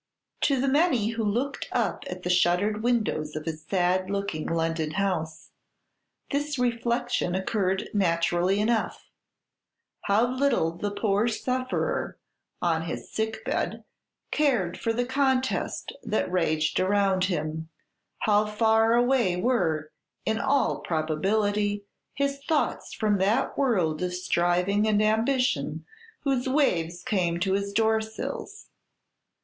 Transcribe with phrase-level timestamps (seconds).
[0.45, 4.89] To the many who looked up at the shuttered windows of his sad looking London
[4.95, 5.51] house,
[6.31, 9.11] this reflection occurred naturally enough,
[10.05, 12.17] How little the poor sufferer,
[12.63, 13.83] on his sick bed,
[14.31, 17.69] cared for the contest that raged around him;
[18.21, 19.91] how far away were,
[20.25, 21.83] in all probability,
[22.15, 25.85] his thoughts from that world of striving and ambition
[26.21, 28.65] whose waves came to his door sills.